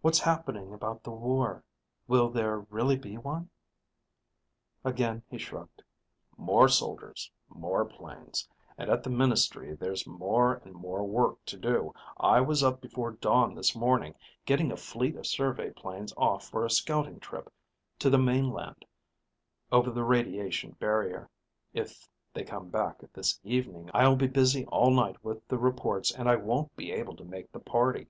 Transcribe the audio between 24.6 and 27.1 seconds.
all night with the reports and I won't be